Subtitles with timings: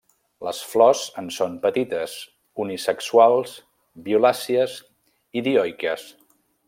[0.45, 2.15] Les flors en són petites,
[2.63, 3.53] unisexuals,
[4.09, 4.79] violàcies
[5.35, 6.09] i dioiques.